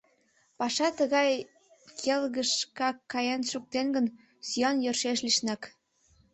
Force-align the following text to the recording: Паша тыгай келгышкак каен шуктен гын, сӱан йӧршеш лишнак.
Паша 0.57 0.87
тыгай 0.97 1.31
келгышкак 2.01 2.97
каен 3.11 3.41
шуктен 3.51 3.87
гын, 3.95 4.05
сӱан 4.47 4.77
йӧршеш 4.85 5.19
лишнак. 5.25 5.61